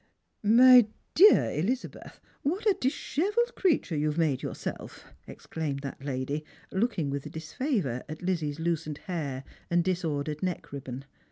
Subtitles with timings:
[0.41, 6.43] "My 'dear Elizabeth, what a dishevelled creature you have made yourself I" exclaimed that lady,
[6.71, 11.03] lookiir^ with disfavour at Lizzie's loosened hair and disordered neck riubou.